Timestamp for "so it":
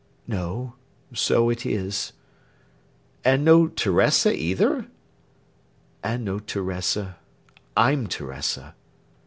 1.13-1.63